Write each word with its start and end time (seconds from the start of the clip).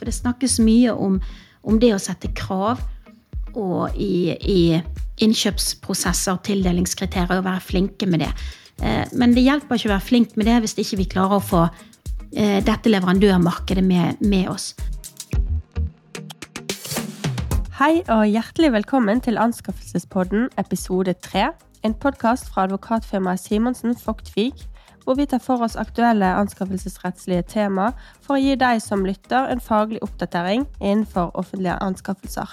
For 0.00 0.08
det 0.08 0.16
snakkes 0.16 0.54
mye 0.64 0.94
om, 0.96 1.18
om 1.68 1.76
det 1.76 1.90
å 1.92 2.00
sette 2.00 2.30
krav 2.32 2.78
og 3.52 3.98
i, 4.00 4.32
i 4.32 4.60
innkjøpsprosesser 5.20 6.38
og 6.38 6.40
tildelingskriterier 6.46 7.42
og 7.42 7.44
være 7.44 7.60
flinke 7.60 8.08
med 8.08 8.24
det. 8.24 8.30
Eh, 8.80 9.04
men 9.12 9.34
det 9.36 9.44
hjelper 9.44 9.76
ikke 9.76 9.90
å 9.90 9.92
være 9.92 10.06
flink 10.06 10.32
med 10.40 10.48
det 10.48 10.54
hvis 10.64 10.78
ikke 10.80 11.02
vi 11.02 11.06
klarer 11.16 11.36
å 11.36 11.44
få 11.44 11.66
eh, 11.66 12.62
dette 12.64 12.88
leverandørmarkedet 12.88 13.84
med, 13.84 14.24
med 14.24 14.48
oss. 14.48 14.70
Hei 17.76 18.00
og 18.08 18.24
hjertelig 18.24 18.72
velkommen 18.78 19.20
til 19.20 19.36
Anskaffelsespodden 19.36 20.48
episode 20.64 21.12
3. 21.28 21.50
En 21.84 22.00
podkast 22.00 22.48
fra 22.48 22.64
advokatfirmaet 22.70 23.44
Simonsen 23.44 23.92
Fogtvik, 24.00 24.64
hvor 25.10 25.16
vi 25.18 25.26
tar 25.26 25.40
for 25.42 25.58
oss 25.66 25.74
aktuelle 25.74 26.28
anskaffelsesrettslige 26.38 27.42
tema 27.50 27.88
for 28.22 28.36
å 28.36 28.38
gi 28.38 28.52
deg 28.54 28.78
som 28.78 29.02
lytter 29.02 29.48
en 29.50 29.58
faglig 29.58 29.98
oppdatering 30.06 30.68
innenfor 30.78 31.32
offentlige 31.34 31.74
anskaffelser. 31.82 32.52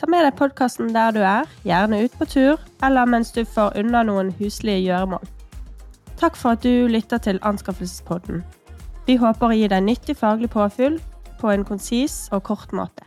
Ta 0.00 0.08
med 0.08 0.24
deg 0.24 0.38
podkasten 0.38 0.94
der 0.96 1.12
du 1.12 1.20
er, 1.20 1.44
gjerne 1.68 2.00
ut 2.06 2.16
på 2.16 2.24
tur, 2.24 2.64
eller 2.80 3.04
mens 3.04 3.36
du 3.36 3.42
får 3.44 3.76
unna 3.82 4.00
noen 4.08 4.32
huslige 4.40 4.80
gjøremål. 4.80 5.28
Takk 6.16 6.40
for 6.40 6.56
at 6.56 6.64
du 6.64 6.88
lytter 6.88 7.20
til 7.20 7.42
Anskaffelsespodden. 7.44 8.40
Vi 9.04 9.20
håper 9.20 9.52
å 9.52 9.58
gi 9.58 9.68
deg 9.68 9.84
nyttig 9.84 10.16
faglig 10.16 10.54
påfyll 10.56 10.96
på 11.36 11.52
en 11.52 11.68
konsis 11.68 12.30
og 12.32 12.46
kort 12.48 12.72
måte. 12.72 13.04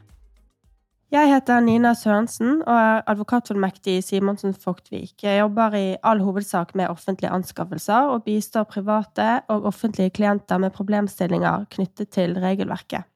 Jeg 1.08 1.30
heter 1.32 1.62
Nina 1.64 1.94
Sørensen 1.96 2.58
og 2.66 2.74
er 2.76 3.06
advokatfullmektig 3.08 3.94
i 3.96 4.02
Simonsen 4.04 4.52
Fogtvik. 4.52 5.24
Jeg 5.24 5.40
jobber 5.40 5.78
i 5.80 5.96
all 6.04 6.20
hovedsak 6.20 6.74
med 6.76 6.90
offentlige 6.92 7.32
anskaffelser 7.32 8.12
og 8.12 8.26
bistår 8.26 8.68
private 8.68 9.30
og 9.48 9.70
offentlige 9.72 10.12
klienter 10.20 10.60
med 10.60 10.76
problemstillinger 10.76 11.64
knyttet 11.72 12.12
til 12.12 12.36
regelverket. 12.44 13.08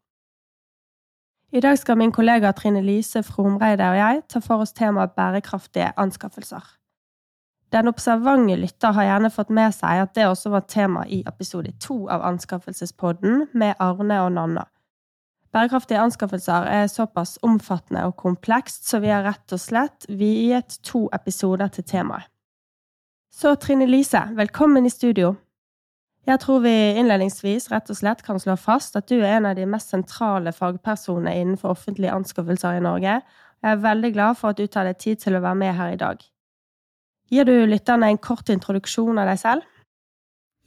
I 1.52 1.60
dag 1.60 1.76
skal 1.78 2.00
min 2.00 2.16
kollega 2.16 2.54
Trine 2.56 2.80
Lise 2.82 3.26
Fromreide 3.28 3.84
og 3.92 4.00
jeg 4.00 4.24
ta 4.32 4.40
for 4.40 4.64
oss 4.64 4.72
temaet 4.72 5.12
bærekraftige 5.12 5.92
anskaffelser. 6.00 6.64
Den 7.76 7.92
observante 7.92 8.56
lytter 8.56 8.96
har 8.96 9.04
gjerne 9.04 9.36
fått 9.36 9.52
med 9.52 9.76
seg 9.76 10.06
at 10.06 10.16
det 10.16 10.32
også 10.32 10.56
var 10.56 10.64
tema 10.64 11.04
i 11.12 11.26
episode 11.28 11.76
to 11.84 12.06
av 12.08 12.24
Anskaffelsespodden 12.24 13.50
med 13.52 13.76
Arne 13.80 14.24
og 14.24 14.32
Nanna. 14.40 14.71
Bærekraftige 15.52 16.00
anskaffelser 16.00 16.68
er 16.72 16.88
såpass 16.88 17.36
omfattende 17.44 18.06
og 18.08 18.16
komplekst, 18.16 18.86
så 18.88 19.02
vi 19.04 19.12
har 19.12 19.26
rett 19.28 19.52
og 19.52 19.60
slett 19.60 20.08
viet 20.08 20.78
to 20.88 21.10
episoder 21.12 21.68
til 21.76 21.84
temaet. 21.84 22.30
Så 23.32 23.56
Trine 23.60 23.88
Lise, 23.88 24.22
velkommen 24.36 24.86
i 24.86 24.92
studio. 24.92 25.34
Jeg 26.28 26.40
tror 26.44 26.62
vi 26.64 26.72
innledningsvis 27.00 27.70
rett 27.72 27.90
og 27.90 27.98
slett 27.98 28.22
kan 28.24 28.40
slå 28.40 28.56
fast 28.60 28.96
at 28.96 29.08
du 29.10 29.18
er 29.18 29.40
en 29.40 29.48
av 29.50 29.56
de 29.58 29.66
mest 29.68 29.92
sentrale 29.92 30.54
fagpersonene 30.54 31.34
innenfor 31.40 31.74
offentlige 31.74 32.14
anskaffelser 32.14 32.78
i 32.78 32.84
Norge. 32.86 33.20
Jeg 33.62 33.72
er 33.72 33.84
veldig 33.84 34.12
glad 34.14 34.38
for 34.40 34.54
at 34.54 34.60
du 34.60 34.68
tar 34.68 34.88
deg 34.88 35.00
tid 35.02 35.24
til 35.24 35.36
å 35.36 35.44
være 35.44 35.60
med 35.64 35.76
her 35.80 35.96
i 35.96 36.00
dag. 36.00 36.24
Gir 37.32 37.48
du 37.48 37.56
lytterne 37.68 38.12
en 38.12 38.20
kort 38.22 38.52
introduksjon 38.54 39.20
av 39.20 39.32
deg 39.32 39.40
selv? 39.42 39.68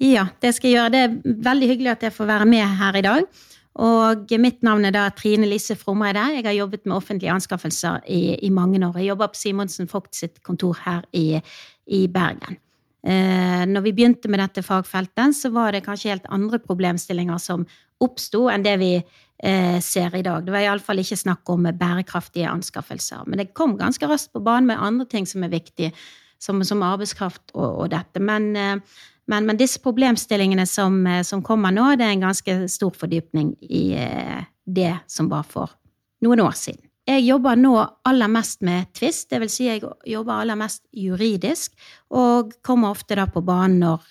Ja, 0.03 0.27
det 0.43 0.57
skal 0.57 0.71
jeg 0.71 0.79
gjøre. 0.79 0.93
Det 0.93 1.03
er 1.05 1.43
veldig 1.49 1.69
hyggelig 1.71 1.93
at 1.93 2.09
jeg 2.09 2.17
får 2.17 2.33
være 2.33 2.49
med 2.51 2.79
her 2.81 2.99
i 2.99 3.05
dag. 3.07 3.45
Og 3.75 4.31
mitt 4.39 4.61
navn 4.63 4.87
er 4.87 4.95
da 4.95 5.09
Trine 5.11 5.49
Lise 5.51 5.75
Fromreide. 5.75 6.23
Jeg 6.37 6.47
har 6.47 6.55
jobbet 6.55 6.85
med 6.87 6.97
offentlige 6.97 7.33
anskaffelser 7.35 8.05
i, 8.07 8.37
i 8.47 8.51
mange 8.55 8.79
år. 8.87 9.01
Jeg 9.01 9.11
jobber 9.11 9.33
på 9.33 9.41
Simonsen 9.41 9.91
Vogt 9.91 10.15
sitt 10.15 10.43
kontor 10.47 10.79
her 10.85 11.03
i, 11.13 11.41
i 11.91 12.07
Bergen. 12.07 12.61
Eh, 13.05 13.65
når 13.69 13.85
vi 13.85 13.93
begynte 13.93 14.31
med 14.33 14.41
dette 14.41 14.63
fagfeltet, 14.65 15.35
så 15.37 15.51
var 15.53 15.75
det 15.75 15.83
kanskje 15.85 16.15
helt 16.15 16.31
andre 16.33 16.61
problemstillinger 16.63 17.43
som 17.43 17.67
oppsto 18.05 18.47
enn 18.53 18.65
det 18.65 18.77
vi 18.81 18.93
eh, 18.97 19.81
ser 19.83 20.15
i 20.15 20.23
dag. 20.25 20.47
Det 20.47 20.55
var 20.55 20.65
iallfall 20.65 21.03
ikke 21.03 21.19
snakk 21.21 21.51
om 21.53 21.67
bærekraftige 21.67 22.49
anskaffelser. 22.49 23.27
Men 23.27 23.43
det 23.43 23.53
kom 23.59 23.75
ganske 23.81 24.09
raskt 24.09 24.33
på 24.33 24.45
banen 24.45 24.71
med 24.71 24.81
andre 24.81 25.09
ting 25.11 25.27
som 25.29 25.45
er 25.45 25.53
viktige 25.53 25.93
som, 26.45 26.63
som 26.65 26.85
arbeidskraft 26.87 27.53
og, 27.55 27.69
og 27.85 27.91
dette. 27.93 28.23
Men, 28.23 28.55
eh, 28.57 29.03
men, 29.27 29.47
men, 29.47 29.59
disse 29.59 29.81
problemstillingene 29.83 30.67
som, 30.69 30.99
eh, 31.07 31.23
som, 31.23 31.43
kommer 31.43 31.73
nå, 31.73 31.95
det 31.97 32.07
er 32.07 32.17
en 32.17 32.27
ganske 32.27 32.57
stor 32.73 32.95
fordypning 32.97 33.55
i 33.63 33.85
eh, 33.99 34.43
det 34.65 34.93
som 35.11 35.31
var 35.33 35.47
for 35.49 35.73
noen 36.25 36.43
år 36.45 36.57
siden. 36.59 36.83
Jeg 37.05 37.27
jobber 37.27 37.59
nå 37.61 37.75
aller 38.09 38.31
mest 38.33 38.63
med 38.65 38.89
tvist, 38.97 39.33
vil 39.37 39.51
si 39.53 39.67
jeg 39.67 39.83
jobber 40.09 40.39
aller 40.41 40.57
mest 40.57 40.87
juridisk, 40.97 41.75
og 42.17 42.55
kommer 42.65 42.95
ofte 42.95 43.19
da 43.19 43.27
på 43.29 43.43
banen 43.45 43.83
når, 43.83 44.07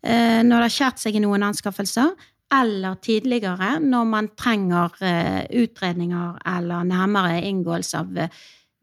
når 0.00 0.54
det 0.54 0.62
har 0.62 0.72
skjært 0.72 1.02
seg 1.02 1.18
i 1.18 1.20
noen 1.20 1.44
anskaffelser, 1.50 2.14
eller 2.56 2.96
tidligere 3.04 3.74
når 3.84 4.08
man 4.08 4.30
trenger 4.32 4.96
utredninger 5.60 6.40
eller 6.54 6.88
nærmere 6.88 7.44
inngåelse 7.50 8.00
av 8.00 8.16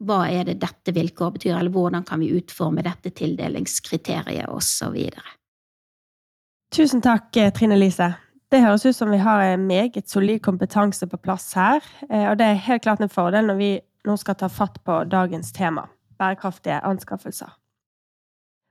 hva 0.04 0.22
er 0.30 0.46
det 0.46 0.60
dette 0.62 0.94
vilkåret 0.94 1.38
betyr, 1.38 1.56
eller 1.58 1.74
hvordan 1.74 2.06
kan 2.06 2.20
vi 2.22 2.30
utforme 2.38 2.84
dette 2.86 3.10
tildelingskriteriet, 3.18 4.48
osv. 4.48 4.96
Tusen 6.74 7.02
takk, 7.02 7.36
eh, 7.36 7.52
Trine 7.52 7.78
Lise. 7.78 8.12
Det 8.50 8.62
høres 8.62 8.86
ut 8.86 8.96
som 8.96 9.10
vi 9.10 9.18
har 9.20 9.42
en 9.42 9.66
meget 9.66 10.08
solid 10.08 10.40
kompetanse 10.40 11.06
på 11.06 11.20
plass 11.20 11.52
her, 11.54 11.82
eh, 12.08 12.30
og 12.30 12.38
det 12.38 12.46
er 12.46 12.66
helt 12.68 12.82
klart 12.82 13.00
en 13.00 13.12
fordel 13.12 13.46
når 13.46 13.58
vi 13.58 13.80
nå 14.06 14.16
skal 14.16 14.34
ta 14.34 14.48
fatt 14.48 14.78
på 14.84 15.02
dagens 15.10 15.52
tema, 15.52 15.88
bærekraftige 16.18 16.80
anskaffelser. 16.84 17.50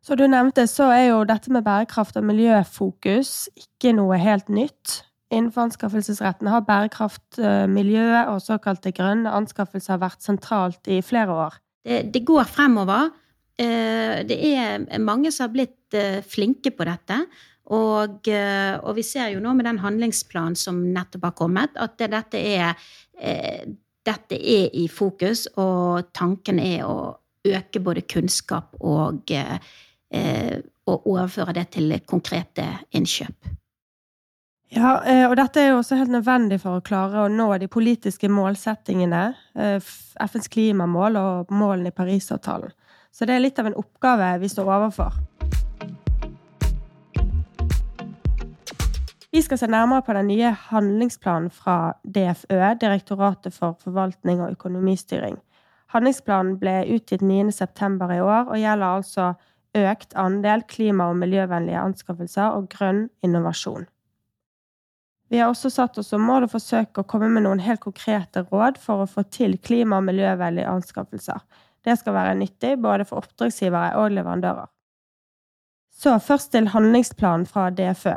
Som 0.01 0.17
du 0.17 0.27
nevnte, 0.27 0.67
så 0.67 0.91
er 0.93 1.09
jo 1.09 1.23
dette 1.27 1.51
med 1.51 1.65
bærekraft 1.65 2.17
og 2.17 2.23
miljøfokus 2.23 3.49
ikke 3.57 3.93
noe 3.97 4.17
helt 4.21 4.49
nytt. 4.49 5.01
Innenfor 5.27 5.65
anskaffelsesretten 5.65 6.47
har 6.47 6.63
bærekraft, 6.63 7.39
eh, 7.39 8.29
og 8.31 8.39
såkalte 8.41 8.93
grønne 8.95 9.31
anskaffelser 9.35 9.99
vært 9.99 10.23
sentralt 10.23 10.87
i 10.87 11.01
flere 11.03 11.33
år. 11.33 11.57
Det, 11.83 12.13
det 12.13 12.23
går 12.25 12.47
fremover. 12.47 13.09
Eh, 13.59 14.23
det 14.23 14.37
er 14.39 14.99
mange 14.99 15.31
som 15.31 15.47
har 15.47 15.53
blitt 15.53 15.93
eh, 15.93 16.23
flinke 16.23 16.71
på 16.71 16.87
dette. 16.87 17.25
Og, 17.67 18.29
og, 18.31 18.91
vi 18.95 19.03
ser 19.03 19.33
jo 19.33 19.41
nå 19.43 19.51
med 19.51 19.65
den 19.67 19.81
handlingsplanen 19.83 20.55
som 20.55 20.79
nettopp 20.95 21.25
har 21.27 21.33
kommet, 21.35 21.73
at 21.75 21.97
det, 21.99 22.07
dette, 22.13 22.39
er, 22.39 22.77
dette 24.07 24.39
er 24.39 24.69
i 24.71 24.85
fokus, 24.87 25.49
og 25.59 26.07
tanken 26.15 26.61
er 26.63 26.85
å 26.87 27.11
øke 27.43 27.83
både 27.83 28.05
kunnskap 28.07 28.71
og, 28.79 29.35
og 30.87 31.11
overføre 31.11 31.57
det 31.59 31.67
til 31.75 31.91
konkrete 32.07 32.69
innkjøp. 32.95 33.51
Ja, 34.69 34.97
eh, 35.07 35.23
og 35.29 35.37
dette 35.39 35.61
er 35.61 35.69
jo 35.71 35.77
også 35.79 35.95
helt 35.95 36.11
nødvendig 36.11 36.59
for 36.59 36.77
å 36.77 36.83
klare 36.83 37.23
å 37.23 37.31
nå 37.31 37.47
de 37.61 37.69
politiske 37.71 38.27
målsettingene, 38.27 39.21
eh, 39.55 39.79
FNs 40.19 40.51
klimamål 40.51 41.15
og 41.21 41.53
målene 41.55 41.93
i 41.93 41.95
Parisavtalen. 41.95 42.75
Så 43.11 43.25
det 43.25 43.35
er 43.35 43.45
litt 43.45 43.59
av 43.59 43.69
en 43.69 43.79
oppgave 43.79 44.39
vi 44.41 44.51
står 44.51 44.67
overfor. 44.67 45.15
Vi 49.31 49.41
skal 49.41 49.57
se 49.57 49.67
nærmere 49.67 50.03
på 50.03 50.13
den 50.13 50.27
nye 50.27 50.51
handlingsplanen 50.51 51.51
fra 51.51 51.93
DFØ, 52.03 52.75
Direktoratet 52.79 53.53
for 53.53 53.77
forvaltning 53.83 54.41
og 54.41 54.51
økonomistyring. 54.51 55.37
Handlingsplanen 55.93 56.57
ble 56.59 56.83
utgitt 56.95 57.21
9.9. 57.21 58.15
i 58.17 58.19
år 58.19 58.49
og 58.49 58.57
gjelder 58.57 58.87
altså 58.87 59.33
økt 59.75 60.15
andel 60.15 60.63
klima- 60.67 61.09
og 61.09 61.21
miljøvennlige 61.21 61.79
anskaffelser 61.79 62.57
og 62.57 62.69
grønn 62.69 63.09
innovasjon. 63.23 63.87
Vi 65.27 65.39
har 65.41 65.51
også 65.51 65.69
satt 65.73 65.97
oss 65.99 66.13
som 66.13 66.23
mål 66.23 66.45
å 66.45 66.51
forsøke 66.51 67.03
å 67.03 67.07
komme 67.07 67.27
med 67.31 67.43
noen 67.43 67.59
helt 67.63 67.81
konkrete 67.83 68.45
råd 68.47 68.79
for 68.79 69.03
å 69.03 69.09
få 69.11 69.25
til 69.33 69.57
klima- 69.59 69.99
og 69.99 70.07
miljøvennlige 70.07 70.71
anskaffelser. 70.71 71.43
Det 71.83 71.97
skal 71.99 72.15
være 72.15 72.37
nyttig 72.39 72.77
både 72.83 73.05
for 73.07 73.23
oppdragsgivere 73.23 73.99
og 73.99 74.15
leverandører. 74.15 74.69
Så 75.97 76.15
først 76.21 76.51
til 76.53 76.69
handlingsplanen 76.71 77.47
fra 77.49 77.69
DFØ. 77.73 78.15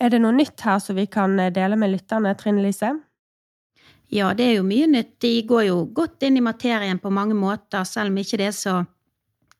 Er 0.00 0.12
det 0.12 0.20
noe 0.20 0.34
nytt 0.34 0.60
her 0.66 0.80
som 0.82 0.96
vi 0.96 1.06
kan 1.06 1.36
dele 1.36 1.76
med 1.78 1.92
lytterne, 1.92 2.34
Trine 2.36 2.64
Lise? 2.64 2.92
Ja, 4.12 4.32
det 4.34 4.44
er 4.44 4.58
jo 4.58 4.66
mye 4.66 4.86
nytt. 4.90 5.16
De 5.22 5.32
går 5.48 5.66
jo 5.68 5.78
godt 5.94 6.22
inn 6.26 6.38
i 6.38 6.44
materien 6.44 7.00
på 7.02 7.10
mange 7.10 7.34
måter, 7.34 7.84
selv 7.88 8.12
om 8.12 8.20
ikke 8.22 8.38
det 8.40 8.50
er 8.50 8.56
så 8.56 8.76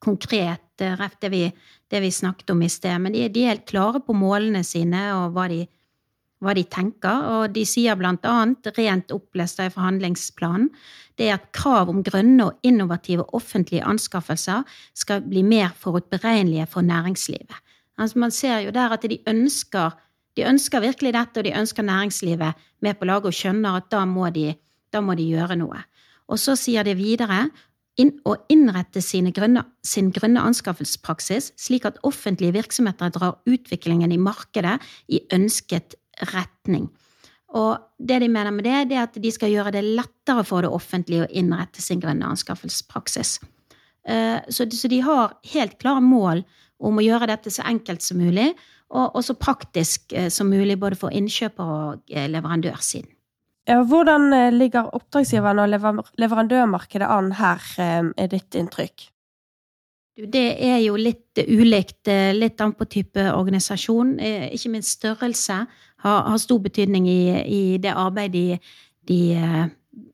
konkret, 0.03 0.69
eh, 0.81 1.09
det 1.21 1.31
vi, 1.33 1.43
det 1.91 2.01
vi 2.01 2.11
snakket 2.13 2.51
om 2.51 2.63
i 2.63 2.69
sted. 2.69 2.99
Men 3.01 3.13
de, 3.13 3.29
de 3.29 3.45
er 3.45 3.55
helt 3.55 3.67
klare 3.67 4.01
på 4.01 4.15
målene 4.15 4.63
sine 4.65 5.09
og 5.17 5.35
hva 5.35 5.49
de 5.51 5.65
hva 6.45 6.53
de 6.57 6.65
tenker, 6.69 7.27
og 7.33 7.55
de 7.55 7.65
sier 7.65 7.97
annet, 7.97 8.69
rent 8.77 9.13
opplest 9.13 9.61
i 9.61 9.71
forhandlingsplanen, 9.73 10.69
det 11.17 11.31
er 11.31 11.39
at 11.39 11.53
krav 11.57 11.89
om 11.89 12.03
grønne 12.05 12.51
og 12.51 12.59
innovative 12.63 13.25
offentlige 13.35 13.85
anskaffelser 13.85 14.67
skal 14.95 15.23
bli 15.25 15.43
mer 15.43 15.73
forutberegnelige 15.81 16.67
for 16.67 16.85
næringslivet. 16.85 17.57
Altså 17.99 18.19
man 18.19 18.31
ser 18.31 18.59
jo 18.67 18.71
der 18.71 18.93
at 18.93 19.03
de 19.03 19.19
ønsker, 19.27 19.97
de 20.37 20.45
ønsker 20.45 20.81
virkelig 20.81 21.15
dette, 21.15 21.39
og 21.39 21.45
de 21.45 21.57
ønsker 21.57 21.83
næringslivet 21.83 22.53
med 22.83 22.95
på 22.95 23.05
laget 23.05 23.33
og 23.33 23.35
skjønner 23.35 23.81
at 23.81 23.89
da 23.91 24.05
må 24.05 24.29
de, 24.31 24.55
da 24.93 25.01
må 25.01 25.15
de 25.15 25.25
gjøre 25.25 25.57
noe. 25.57 25.81
Og 26.29 26.39
så 26.39 26.57
sier 26.59 26.85
de 26.85 26.93
videre 26.99 27.47
inn, 27.97 28.13
å 28.29 28.37
innrette 28.53 29.01
grønne, 29.33 29.65
sin 29.83 30.11
grønne 30.13 30.43
anskaffelsespraksis 30.45 31.53
slik 31.57 31.87
at 31.89 31.99
offentlige 32.03 32.53
virksomheter 32.53 33.09
drar 33.15 33.39
utviklingen 33.47 34.13
i 34.13 34.21
markedet 34.21 34.79
i 35.09 35.23
ønsket 35.33 35.97
retning. 36.33 36.89
Og 37.57 37.79
det 37.99 38.21
de 38.21 38.29
mener 38.29 38.53
med 38.53 38.67
det, 38.67 38.89
det 38.91 38.99
er 38.99 39.07
at 39.07 39.19
de 39.23 39.33
skal 39.33 39.53
gjøre 39.53 39.73
det 39.77 39.85
lettere 39.87 40.45
for 40.45 40.67
det 40.67 40.73
offentlige 40.73 41.27
å 41.27 41.31
innrette 41.31 41.83
sin 41.83 42.03
grønne 42.03 42.29
anskaffelsespraksis. 42.35 43.39
Eh, 44.07 44.39
så 44.49 44.67
de 44.67 45.01
har 45.03 45.37
helt 45.53 45.79
klare 45.83 46.03
mål 46.03 46.45
om 46.79 46.99
å 46.99 47.05
gjøre 47.05 47.31
dette 47.31 47.51
så 47.51 47.65
enkelt 47.67 48.05
som 48.05 48.21
mulig, 48.21 48.53
og 48.95 49.19
så 49.25 49.35
praktisk 49.35 50.13
eh, 50.15 50.29
som 50.31 50.51
mulig 50.51 50.77
både 50.79 50.99
for 50.99 51.15
innkjøper- 51.15 51.73
og 51.77 52.13
eh, 52.13 52.29
leverandørsiden. 52.31 53.11
Ja, 53.67 53.81
hvordan 53.83 54.31
ligger 54.55 54.93
oppdragsgiveren 54.95 55.59
og 55.59 55.73
leverandørmarkedet 56.23 57.07
an 57.11 57.33
her, 57.35 57.65
er 57.83 58.29
ditt 58.31 58.55
inntrykk? 58.55 59.09
Det 60.31 60.45
er 60.63 60.77
jo 60.85 60.95
litt 60.95 61.41
ulikt, 61.43 62.07
litt 62.39 62.63
an 62.63 62.77
på 62.79 62.87
type 62.87 63.25
organisasjon. 63.27 64.15
Ikke 64.55 64.71
minst 64.71 65.01
størrelse 65.01 65.65
har, 66.07 66.23
har 66.31 66.39
stor 66.39 66.63
betydning 66.63 67.09
i, 67.11 67.21
i, 67.43 67.63
det 67.83 67.95
arbeidet 67.95 68.33
de, 68.37 68.61
de, 69.09 69.67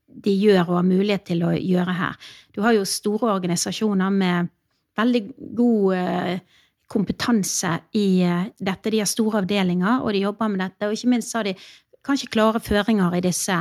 de, 0.06 0.33
gjør 0.33 0.65
og 0.65 0.79
har 0.79 0.89
mulighet 0.89 1.27
til 1.33 1.44
å 1.47 1.53
gjøre 1.53 1.97
her. 1.99 2.19
Du 2.55 2.62
har 2.65 2.77
jo 2.77 2.89
store 2.89 3.33
organisasjoner 3.35 4.12
med 4.15 4.50
veldig 4.99 5.23
god 5.56 5.94
eh, 5.97 6.35
kompetanse 6.93 7.75
i 7.99 8.06
eh, 8.25 8.49
dette. 8.59 8.93
De 8.93 9.03
har 9.03 9.11
store 9.11 9.43
avdelinger, 9.43 10.03
og 10.03 10.12
de 10.12 10.25
jobber 10.25 10.53
med 10.53 10.65
dette. 10.65 10.89
Og 10.89 10.97
ikke 10.97 11.12
minst 11.15 11.37
har 11.37 11.49
de 11.49 11.55
kanskje 12.05 12.31
klare 12.33 12.61
føringer 12.62 13.17
i 13.19 13.25
disse, 13.25 13.59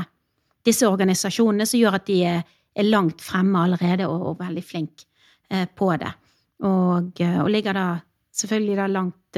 disse 0.65 0.89
organisasjonene 0.89 1.67
som 1.69 1.81
gjør 1.81 1.99
at 1.99 2.07
de 2.09 2.19
er, 2.27 2.43
er 2.75 2.87
langt 2.87 3.23
fremme 3.23 3.65
allerede 3.65 4.07
og, 4.09 4.31
og 4.31 4.39
veldig 4.41 4.65
flinke 4.65 5.07
eh, 5.51 5.67
på 5.67 5.91
det. 6.01 6.13
Og, 6.61 7.17
og, 7.17 7.47
ligger 7.49 7.73
da 7.73 7.85
selvfølgelig 8.37 8.75
da 8.77 8.87
langt 8.91 9.37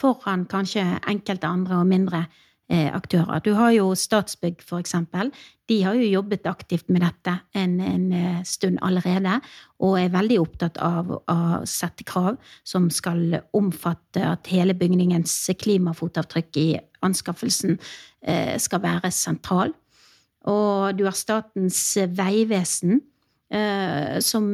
foran 0.00 0.46
kanskje 0.50 0.84
enkelte 1.08 1.48
andre 1.48 1.80
og 1.80 1.88
mindre 1.90 2.24
eh, 2.70 2.88
aktører. 2.94 3.42
Du 3.44 3.52
har 3.58 3.72
jo 3.74 3.90
Statsbygg, 3.98 4.62
eksempel. 4.78 5.32
De 5.68 5.80
har 5.84 5.98
jo 5.98 6.08
jobbet 6.08 6.46
aktivt 6.50 6.88
med 6.90 7.04
dette 7.04 7.36
en, 7.54 7.78
en 7.80 8.06
eh, 8.16 8.40
stund 8.48 8.80
allerede, 8.82 9.38
og 9.80 9.98
er 10.00 10.14
veldig 10.14 10.40
opptatt 10.40 10.80
av 10.84 11.12
å 11.18 11.38
sette 11.68 12.06
krav 12.08 12.38
som 12.64 12.88
skal 12.90 13.40
omfatte 13.56 14.24
at 14.24 14.50
hele 14.52 14.74
bygningens 14.74 15.34
klimafotavtrykk 15.60 16.62
i 16.62 16.70
anskaffelsen 17.06 17.78
eh, 18.22 18.56
skal 18.58 18.84
være 18.84 19.12
sentral. 19.14 19.74
Og 20.48 20.96
du 20.96 21.04
har 21.04 21.16
Statens 21.16 21.82
vegvesen, 22.16 23.02
som, 24.24 24.44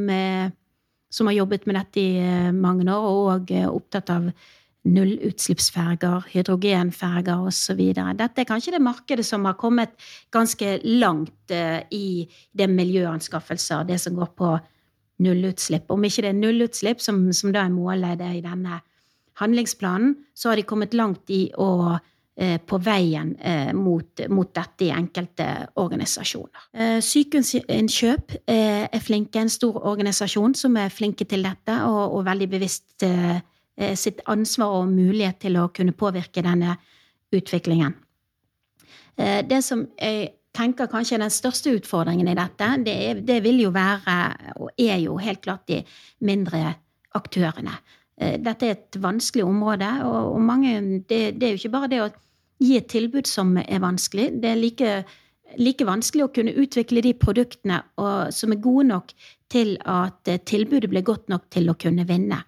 som 1.12 1.28
har 1.28 1.34
jobbet 1.36 1.66
med 1.68 1.76
dette 1.76 2.00
i 2.00 2.52
mange 2.56 2.88
år, 2.90 3.36
og 3.36 3.52
er 3.54 3.68
opptatt 3.68 4.10
av 4.10 4.30
nullutslippsferger, 4.86 6.26
hydrogenferger 6.32 7.44
osv. 7.48 7.82
Dette 7.92 8.42
er 8.42 8.48
kanskje 8.48 8.76
det 8.76 8.82
markedet 8.84 9.26
som 9.26 9.46
har 9.48 9.58
kommet 9.60 9.94
ganske 10.34 10.78
langt 10.86 11.54
eh, 11.54 11.82
i 11.90 12.26
det 12.56 12.68
miljøanskaffelser, 12.70 13.86
det 13.88 13.98
som 14.02 14.16
går 14.16 14.32
på 14.38 14.56
nullutslipp. 15.26 15.90
Om 15.90 16.04
ikke 16.06 16.26
det 16.26 16.34
er 16.34 16.42
nullutslipp, 16.42 17.00
som, 17.02 17.24
som 17.32 17.54
da 17.54 17.64
er 17.64 17.72
målet 17.74 18.22
i 18.28 18.44
denne 18.44 18.82
handlingsplanen, 19.40 20.14
så 20.36 20.52
har 20.52 20.60
de 20.60 20.68
kommet 20.68 20.94
langt 20.96 21.32
i 21.34 21.48
å 21.60 21.96
eh, 22.36 22.60
på 22.60 22.78
veien 22.84 23.34
eh, 23.40 23.72
mot, 23.76 24.22
mot, 24.28 24.52
dette 24.54 24.86
i 24.86 24.92
enkelte 24.94 25.48
organisasjoner. 25.82 27.00
Sykehusinnkjøp 27.02 28.38
er 28.46 29.02
flinke, 29.02 29.40
en 29.40 29.52
stor 29.52 29.82
organisasjon 29.88 30.54
som 30.56 30.78
er 30.80 30.94
flinke 30.94 31.26
til 31.28 31.44
dette 31.48 31.80
og, 31.88 32.16
og 32.20 32.26
veldig 32.28 32.50
bevisst 32.54 33.06
sitt 33.76 34.22
ansvar 34.32 34.78
og 34.80 34.88
mulighet 34.88 35.42
til 35.44 35.58
å 35.60 35.68
kunne 35.68 35.92
påvirke 35.92 36.44
denne 36.44 36.78
utviklingen. 37.34 37.94
Eh, 39.16 39.42
det 39.48 39.62
som 39.64 39.86
jeg 39.96 40.32
tenker 40.56 40.88
kanskje 40.92 41.16
er 41.16 41.24
den 41.24 41.32
største 41.32 41.74
utfordringen 41.76 42.28
i 42.30 42.36
dette, 42.36 42.68
det, 42.84 42.96
det 43.28 43.40
vil 43.44 43.60
jo 43.66 43.72
være, 43.74 44.16
og 44.60 44.72
er 44.80 44.98
jo 45.02 45.18
helt 45.20 45.42
klart, 45.44 45.66
de 45.68 45.82
mindre 46.24 46.76
aktørene. 47.16 47.76
Eh, 48.20 48.36
dette 48.40 48.68
er 48.68 48.76
et 48.76 49.00
vanskelig 49.00 49.44
område, 49.44 49.90
og 50.08 50.40
mange, 50.40 50.78
det, 51.08 51.36
det, 51.40 51.48
er 51.48 51.54
jo 51.54 51.62
ikke 51.62 51.76
bare 51.76 51.92
det 51.92 52.02
å 52.04 52.10
gi 52.62 52.76
et 52.78 52.90
tilbud 52.92 53.28
som 53.28 53.56
er 53.60 53.84
vanskelig. 53.84 54.30
Det 54.40 54.52
er 54.52 54.60
like, 54.60 54.92
like 55.60 55.88
vanskelig 55.88 56.26
å 56.26 56.32
kunne 56.32 56.56
utvikle 56.56 57.04
de 57.04 57.12
produktene 57.16 57.82
og, 58.00 58.32
som 58.32 58.52
er 58.52 58.64
gode 58.64 58.88
nok 58.92 59.12
til 59.52 59.76
at 59.84 60.28
tilbudet 60.48 60.88
blir 60.90 61.04
godt 61.06 61.28
nok 61.32 61.50
til 61.52 61.68
å 61.70 61.76
kunne 61.78 62.08
vinne. 62.08 62.40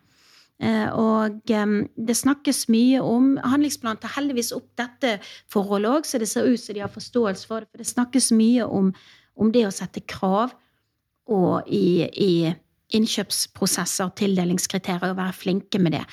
Eh, 0.59 0.89
og 0.91 1.39
det 1.47 2.17
snakkes 2.19 2.65
mye 2.73 2.99
om 3.05 3.37
Handlingsplanen 3.47 4.01
tar 4.03 4.17
heldigvis 4.17 4.51
opp 4.57 4.67
dette 4.79 5.19
forholdet 5.53 5.93
òg, 5.93 6.09
så 6.09 6.19
det 6.19 6.27
ser 6.31 6.49
ut 6.51 6.59
som 6.59 6.75
de 6.75 6.83
har 6.83 6.91
forståelse 6.91 7.47
for 7.47 7.63
det. 7.63 7.71
For 7.71 7.83
det 7.83 7.91
snakkes 7.93 8.33
mye 8.35 8.67
om, 8.67 8.91
om 9.39 9.53
det 9.55 9.69
å 9.69 9.75
sette 9.75 10.03
krav 10.03 10.57
og 11.31 11.69
i, 11.71 12.09
i 12.11 12.33
innkjøpsprosesser, 12.97 14.11
tildelingskriterier, 14.19 15.13
og 15.13 15.21
være 15.21 15.37
flinke 15.37 15.79
med 15.83 15.95
det. 15.95 16.05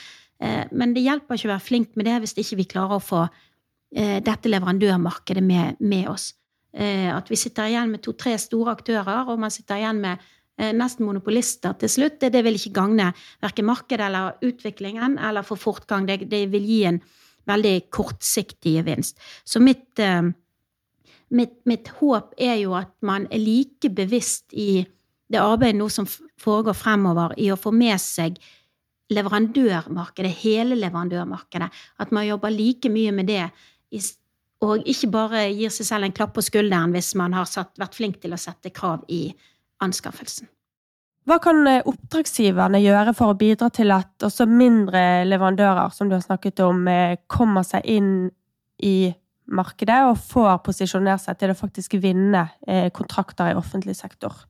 Eh, 0.44 0.64
men 0.76 0.94
det 0.94 1.08
hjelper 1.08 1.40
ikke 1.40 1.50
å 1.50 1.56
være 1.56 1.70
flink 1.72 1.98
med 1.98 2.10
det 2.10 2.22
hvis 2.22 2.38
ikke 2.44 2.62
vi 2.62 2.70
klarer 2.76 3.00
å 3.00 3.04
få 3.04 3.26
eh, 3.26 4.20
dette 4.22 4.52
leverandørmarkedet 4.52 5.46
med, 5.46 5.82
med 5.82 6.10
oss. 6.12 6.34
At 6.76 7.30
vi 7.32 7.38
sitter 7.40 7.70
igjen 7.70 7.88
med 7.88 8.02
to-tre 8.04 8.34
store 8.36 8.74
aktører, 8.76 9.30
og 9.32 9.38
man 9.40 9.54
sitter 9.54 9.78
igjen 9.80 10.02
med 10.04 10.24
nesten 10.56 11.06
monopolister 11.06 11.76
til 11.80 11.92
slutt. 11.92 12.20
Det, 12.22 12.32
det 12.32 12.44
vil 12.46 12.56
ikke 12.56 12.76
gagne 12.78 13.10
verken 13.44 13.68
markedet 13.68 14.08
eller 14.08 14.40
utviklingen 14.46 15.18
eller 15.20 15.44
få 15.44 15.58
fortgang. 15.60 16.08
Det, 16.08 16.30
det, 16.32 16.46
vil 16.54 16.68
gi 16.70 16.82
en 16.88 17.02
veldig 17.50 17.76
kortsiktig 17.94 18.78
gevinst. 18.80 19.20
Så 19.46 19.60
mitt, 19.60 20.00
eh, 20.00 20.22
mitt, 21.30 21.58
mitt, 21.66 21.92
håp 22.00 22.34
er 22.38 22.56
jo 22.62 22.76
at 22.78 22.94
man 23.02 23.28
er 23.32 23.42
like 23.44 23.90
bevisst 23.90 24.54
i 24.54 24.86
det 25.32 25.42
arbeidet 25.42 25.80
nå 25.80 25.90
som 25.90 26.08
foregår 26.42 26.78
fremover, 26.78 27.34
i 27.42 27.50
å 27.52 27.58
få 27.58 27.74
med 27.74 27.98
seg 28.02 28.38
leverandørmarkedet, 29.14 30.32
hele 30.42 30.78
leverandørmarkedet. 30.78 31.70
At 32.00 32.14
man 32.14 32.28
jobber 32.28 32.54
like 32.54 32.90
mye 32.90 33.12
med 33.12 33.30
det, 33.30 33.50
og 34.66 34.86
ikke 34.88 35.10
bare 35.14 35.48
gir 35.52 35.74
seg 35.74 35.90
selv 35.90 36.08
en 36.08 36.16
klapp 36.16 36.34
på 36.38 36.46
skulderen 36.46 36.94
hvis 36.96 37.14
man 37.18 37.36
har 37.38 37.50
satt, 37.50 37.74
vært 37.82 37.98
flink 37.98 38.22
til 38.22 38.34
å 38.34 38.40
sette 38.40 38.72
krav 38.74 39.04
i 39.12 39.28
anskaffelsen. 39.84 40.50
Hva 41.26 41.40
kan 41.42 41.66
eh, 41.68 41.82
oppdragsgiverne 41.90 42.80
gjøre 42.84 43.16
for 43.18 43.34
å 43.34 43.38
bidra 43.38 43.72
til 43.74 43.94
at 43.96 44.26
også 44.26 44.46
mindre 44.50 45.26
leverandører, 45.26 45.94
som 45.94 46.10
du 46.10 46.18
har 46.18 46.26
snakket 46.26 46.62
om, 46.62 46.84
eh, 46.88 47.18
kommer 47.32 47.66
seg 47.66 47.88
inn 47.90 48.12
i 48.86 49.14
markedet 49.46 50.04
og 50.10 50.20
får 50.22 50.60
posisjonert 50.66 51.24
seg 51.24 51.40
til 51.42 51.54
å 51.54 51.58
faktisk 51.58 51.98
vinne 52.02 52.46
eh, 52.68 52.92
kontrakter 52.94 53.50
i 53.54 53.58
offentlig 53.58 53.98
sektor? 53.98 54.46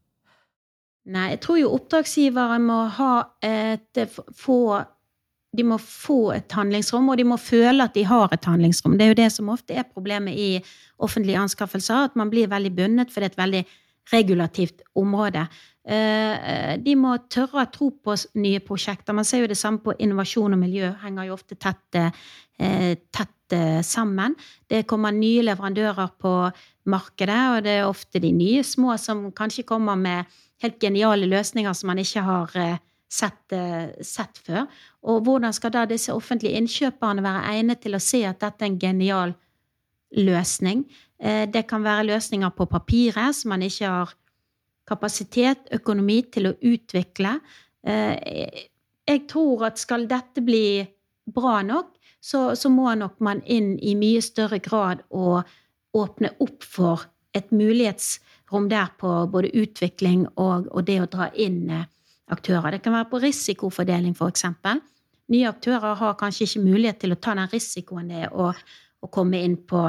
Nei, 1.06 1.30
jeg 1.36 1.42
tror 1.46 1.62
jo 1.62 1.72
oppdragsgivere 1.78 2.60
må 2.64 2.82
ha 2.98 3.14
et 3.46 4.04
få 4.36 4.60
de 5.56 5.64
må 5.64 5.78
få 5.80 6.34
et 6.36 6.52
handlingsrom, 6.52 7.08
og 7.08 7.16
de 7.16 7.24
må 7.28 7.38
føle 7.40 7.86
at 7.86 7.96
de 7.96 8.04
har 8.04 8.34
et 8.36 8.48
handlingsrom. 8.50 8.98
Det 8.98 9.06
er 9.06 9.14
jo 9.14 9.20
det 9.22 9.32
som 9.32 9.52
ofte 9.54 9.78
er 9.78 9.88
problemet 9.88 10.36
i 10.36 10.50
offentlige 11.00 11.40
anskaffelser, 11.40 12.10
at 12.10 12.18
man 12.20 12.32
blir 12.34 12.50
veldig 12.52 12.74
bundet, 12.76 13.14
for 13.14 13.24
det 13.24 13.30
er 13.30 13.34
et 13.34 13.40
veldig 13.40 13.62
regulativt 14.12 14.82
område. 14.96 15.48
Eh, 15.86 16.76
de 16.82 16.96
må 16.98 17.14
tørre 17.30 17.62
å 17.62 17.70
tro 17.70 17.92
på 18.02 18.16
nye 18.42 18.62
prosjekter. 18.66 19.14
Man 19.14 19.28
ser 19.28 19.44
jo 19.44 19.50
det 19.52 19.60
samme 19.60 19.84
på 19.84 19.94
innovasjon 20.02 20.56
og 20.56 20.62
miljø. 20.62 20.90
Henger 21.04 21.30
jo 21.30 21.36
ofte 21.38 21.58
tett, 21.62 21.96
eh, 21.96 22.96
tett 23.14 23.54
eh, 23.54 23.82
sammen. 23.82 24.36
Det 24.68 24.88
kommer 24.88 25.14
nye 25.14 25.44
leverandører 25.46 26.10
på 26.18 26.34
markedet, 26.90 27.44
og 27.54 27.64
det 27.64 27.78
er 27.80 27.86
ofte 27.86 28.20
de 28.20 28.32
nye 28.34 28.64
små 28.64 28.98
som 28.98 29.32
kanskje 29.32 29.66
kommer 29.66 29.96
med 29.96 30.26
helt 30.64 30.80
geniale 30.82 31.30
løsninger 31.30 31.74
som 31.74 31.88
man 31.88 32.02
ikke 32.02 32.22
har 32.22 32.80
sett, 33.10 33.54
sett 34.02 34.38
før. 34.42 34.66
Og 35.04 35.22
hvordan 35.26 35.54
skal 35.54 35.74
da 35.74 35.86
disse 35.86 36.14
offentlige 36.14 36.58
innkjøperne 36.58 37.22
være 37.22 37.44
egnet 37.52 37.82
til 37.82 37.98
å 37.98 38.02
se 38.02 38.24
at 38.26 38.40
dette 38.40 38.64
er 38.64 38.72
en 38.72 38.80
genial 38.80 39.36
løsning? 40.16 40.86
Eh, 41.20 41.46
det 41.52 41.66
kan 41.70 41.84
være 41.84 42.10
løsninger 42.12 42.54
på 42.56 42.68
papiret 42.70 43.36
som 43.36 43.54
man 43.54 43.64
ikke 43.66 43.90
har 43.92 44.14
kapasitet, 44.86 45.70
økonomi 45.74 46.22
til 46.34 46.52
å 46.52 46.56
utvikle. 46.62 47.40
Eh, 47.86 48.68
jeg 49.06 49.26
tror 49.30 49.68
at 49.70 49.82
skal 49.82 50.08
dette 50.10 50.44
bli 50.46 50.84
bra 51.34 51.62
nok, 51.66 51.94
så, 52.22 52.56
så 52.58 52.70
må 52.74 52.90
nok 52.98 53.20
man 53.22 53.42
inn 53.46 53.76
i 53.80 53.94
mye 53.98 54.22
større 54.26 54.60
grad 54.60 55.04
og 55.14 55.46
åpne 55.96 56.34
opp 56.42 56.66
for 56.66 57.06
et 57.36 57.52
mulighetsrom 57.52 58.70
der 58.72 58.90
på 59.00 59.12
både 59.32 59.52
utvikling 59.54 60.26
og, 60.36 60.70
og 60.72 60.86
det 60.88 61.00
å 61.04 61.10
dra 61.12 61.30
inn 61.34 61.70
eh, 61.70 61.88
aktører. 62.34 62.76
Det 62.76 62.82
kan 62.86 62.96
være 62.98 63.10
på 63.12 63.22
risikofordeling, 63.24 64.16
f.eks. 64.18 64.48
Nye 65.34 65.50
aktører 65.50 65.98
har 65.98 66.18
kanskje 66.20 66.46
ikke 66.46 66.66
mulighet 66.66 67.00
til 67.02 67.16
å 67.16 67.20
ta 67.22 67.34
den 67.38 67.50
risikoen 67.52 68.10
det 68.12 68.26
er 68.28 68.34
å, 68.34 68.52
komme 69.14 69.38
inn 69.46 69.60
på 69.70 69.84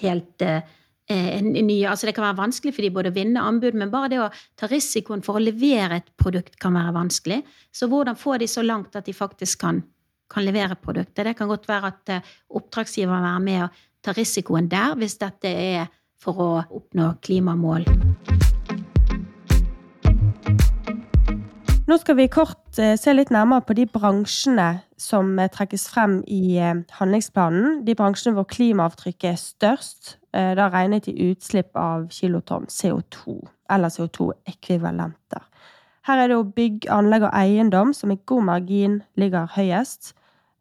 helt 0.00 0.42
eh, 0.42 0.62
eh 1.10 1.42
nye 1.42 1.88
Altså 1.88 2.06
det 2.06 2.14
kan 2.14 2.24
være 2.24 2.40
vanskelig 2.40 2.74
for 2.74 2.82
de 2.82 2.90
både 2.90 3.10
å 3.10 3.16
vinne 3.16 3.40
anbud, 3.40 3.74
men 3.74 3.90
bare 3.90 4.08
det 4.08 4.20
å 4.22 4.30
ta 4.56 4.68
risikoen 4.70 5.22
for 5.22 5.36
å 5.36 5.42
levere 5.42 6.00
et 6.00 6.12
produkt 6.16 6.58
kan 6.58 6.74
være 6.74 6.94
vanskelig. 6.94 7.42
Så 7.72 7.88
hvordan 7.88 8.16
få 8.16 8.38
de 8.38 8.48
så 8.48 8.62
langt 8.62 8.96
at 8.96 9.06
de 9.06 9.12
faktisk 9.12 9.60
kan, 9.60 9.82
kan 10.30 10.44
levere 10.44 10.76
produktet? 10.76 11.26
Det 11.26 11.36
kan 11.36 11.48
godt 11.48 11.68
være 11.68 11.92
at 11.92 12.08
eh, 12.08 12.30
oppdragsgiver 12.48 13.12
være 13.12 13.40
med 13.40 13.64
og 13.66 13.82
ta 14.02 14.14
risikoen 14.16 14.68
der 14.68 14.96
hvis 14.98 15.18
dette 15.18 15.48
er 15.48 15.90
for 16.22 16.38
å 16.38 16.50
oppnå 16.70 17.16
klimamål. 17.22 17.88
Nå 21.92 21.98
skal 22.00 22.16
vi 22.16 22.24
kort 22.32 22.78
eh, 22.80 22.94
se 22.96 23.12
litt 23.12 23.28
nærmere 23.34 23.60
på 23.68 23.74
de 23.76 23.82
bransjene 23.84 24.78
som 24.96 25.34
eh, 25.36 25.50
trekkes 25.52 25.82
frem 25.92 26.14
i 26.24 26.54
eh, 26.56 26.78
handlingsplanen. 26.96 27.82
De 27.84 27.92
bransjene 27.98 28.32
hvor 28.38 28.46
klimaavtrykket 28.48 29.26
er 29.28 29.36
størst, 29.36 30.14
da 30.32 30.70
regnet 30.72 31.10
i 31.10 31.26
utslipp 31.26 31.76
av 31.76 32.06
kilotonn 32.08 32.64
CO2, 32.72 33.34
eller 33.76 33.92
CO2-ekvivalenter. 33.92 35.42
Her 36.08 36.22
er 36.22 36.32
det 36.32 36.38
jo 36.38 36.46
bygg, 36.56 36.86
anlegg 36.96 37.26
og 37.28 37.36
eiendom 37.42 37.92
som 37.92 38.14
i 38.14 38.16
god 38.24 38.48
margin 38.48 38.96
ligger 39.20 39.52
høyest. 39.52 40.14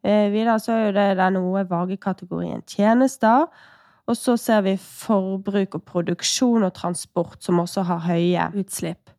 Videre 0.03 0.57
så 0.59 0.75
er 0.89 0.97
det 0.97 1.07
den 1.21 1.39
noe 1.39 1.63
vage 1.69 1.95
kategorien 2.03 2.59
tjenester. 2.67 3.47
Og 4.03 4.19
så 4.19 4.35
ser 4.35 4.67
vi 4.67 4.75
forbruk 4.75 5.79
og 5.79 5.87
produksjon 5.87 6.67
og 6.67 6.75
transport, 6.75 7.39
som 7.39 7.63
også 7.63 7.87
har 7.87 8.03
høye 8.09 8.51
utslipp. 8.59 9.15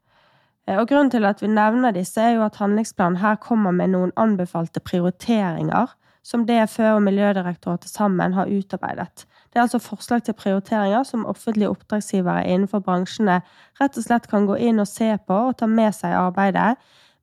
Eh, 0.69 0.79
og 0.79 0.89
Grunnen 0.89 1.11
til 1.11 1.27
at 1.29 1.43
vi 1.43 1.51
nevner 1.51 1.95
disse, 1.95 2.21
er 2.21 2.37
jo 2.37 2.47
at 2.47 2.61
handlingsplanen 2.61 3.21
her 3.23 3.41
kommer 3.43 3.75
med 3.75 3.95
noen 3.95 4.15
anbefalte 4.17 4.81
prioriteringer 4.81 5.93
som 6.23 6.47
DFØ 6.47 6.95
og 6.95 7.03
Miljødirektoratet 7.03 7.91
sammen 7.91 8.35
har 8.37 8.51
utarbeidet. 8.51 9.27
Det 9.53 9.59
er 9.59 9.67
altså 9.67 9.83
forslag 9.83 10.23
til 10.25 10.37
prioriteringer 10.39 11.03
som 11.05 11.27
offentlige 11.27 11.69
oppdragsgivere 11.69 12.47
innenfor 12.47 12.81
bransjene 12.87 13.41
rett 13.81 13.99
og 13.99 14.07
slett 14.07 14.29
kan 14.31 14.47
gå 14.49 14.57
inn 14.57 14.81
og 14.81 14.89
se 14.89 15.11
på 15.27 15.39
og 15.51 15.57
ta 15.59 15.67
med 15.69 15.93
seg 15.97 16.15
arbeidet 16.17 16.77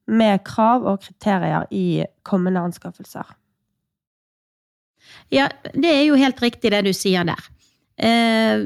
med 0.09 0.43
krav 0.45 0.85
og 0.89 0.99
kriterier 1.05 1.65
i 1.71 2.03
kommende 2.27 2.61
anskaffelser. 2.61 3.25
Ja, 5.33 5.47
det 5.73 5.89
er 5.89 6.03
jo 6.05 6.19
helt 6.19 6.41
riktig 6.41 6.73
det 6.73 6.83
du 6.85 6.91
sier 6.93 7.25
der. 7.25 7.49
Eh, 7.97 8.61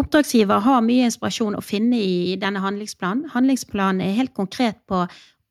Oppdragsgiver 0.00 0.62
har 0.64 0.80
mye 0.84 1.08
inspirasjon 1.08 1.58
å 1.58 1.64
finne 1.64 1.98
i 2.00 2.36
denne 2.40 2.62
handlingsplanen. 2.62 3.28
Handlingsplanen 3.34 4.00
er 4.04 4.16
helt 4.16 4.32
konkret 4.36 4.78
på 4.88 5.02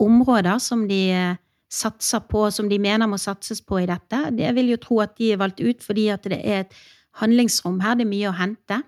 områder 0.02 0.58
som 0.64 0.88
de 0.90 1.02
eh, 1.14 1.36
satser 1.70 2.24
på, 2.32 2.48
som 2.54 2.70
de 2.72 2.80
mener 2.82 3.10
må 3.10 3.20
satses 3.22 3.62
på 3.62 3.84
i 3.84 3.90
dette. 3.90 4.24
Jeg 4.40 4.56
vil 4.58 4.72
jo 4.72 4.80
tro 4.82 5.02
at 5.04 5.14
de 5.20 5.34
er 5.34 5.42
valgt 5.42 5.62
ut 5.62 5.86
fordi 5.86 6.08
at 6.14 6.26
det 6.32 6.40
er 6.40 6.64
et 6.64 6.80
handlingsrom 7.22 7.78
her, 7.84 8.00
det 8.00 8.08
er 8.08 8.14
mye 8.16 8.32
å 8.32 8.38
hente. 8.40 8.82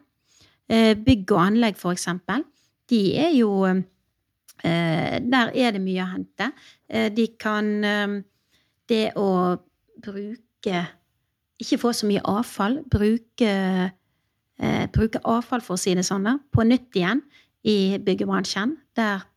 Eh, 0.71 0.95
bygg 0.97 1.35
og 1.35 1.43
anlegg, 1.43 1.77
for 1.77 1.93
eksempel. 1.93 2.47
De 2.89 3.03
er 3.21 3.35
jo 3.37 3.51
eh, 3.67 5.17
Der 5.21 5.53
er 5.53 5.75
det 5.75 5.83
mye 5.83 6.03
å 6.03 6.11
hente. 6.15 6.51
De 6.89 7.27
kan 7.39 7.67
Det 8.89 9.05
å 9.15 9.29
bruke 10.03 10.81
Ikke 11.61 11.77
få 11.79 11.93
så 11.93 12.07
mye 12.09 12.23
avfall. 12.27 12.81
Bruke 12.91 13.51
eh, 14.59 14.87
bruke 14.93 15.21
avfall, 15.23 15.63
for 15.63 15.77
å 15.77 15.81
si 15.81 15.93
det 15.97 16.05
sånn, 16.07 16.27
på 16.51 16.65
nytt 16.67 16.97
igjen 16.97 17.23
i 17.67 17.99
byggebransjen. 18.01 18.75
Der 18.97 19.27